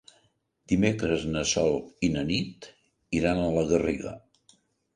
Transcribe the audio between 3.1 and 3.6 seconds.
iran a